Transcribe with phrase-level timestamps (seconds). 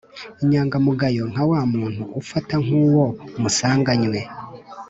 [0.43, 3.05] inyangamugayo, nka wa muntu ufata nk'uwo
[3.41, 4.19] musanganywe